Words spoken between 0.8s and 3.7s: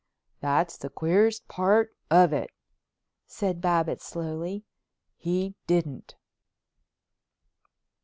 queerest part of it," said